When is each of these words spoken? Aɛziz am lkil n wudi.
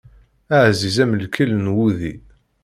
Aɛziz 0.55 0.97
am 1.03 1.13
lkil 1.23 1.51
n 1.55 1.65
wudi. 1.75 2.13